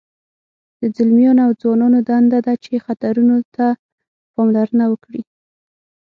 [0.79, 3.67] د ځلمیانو او ځوانانو دنده ده چې خطرونو ته
[4.33, 5.21] پاملرنه وکړي.